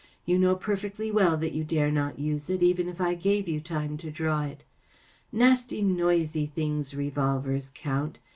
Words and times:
*' 0.15 0.25
You 0.25 0.39
know 0.39 0.55
perfectly 0.55 1.11
well 1.11 1.37
that 1.37 1.51
you 1.53 1.63
dare 1.63 1.91
not 1.91 2.17
use 2.17 2.49
it, 2.49 2.63
even 2.63 2.89
if 2.89 2.99
I 2.99 3.13
gave 3.13 3.47
you 3.47 3.59
time 3.61 3.97
to 3.97 4.09
draw 4.09 4.41
it. 4.45 4.63
Nasty, 5.31 5.83
noisy 5.83 6.47
things, 6.47 6.95
revolvers, 6.95 7.69
Count. 7.75 8.17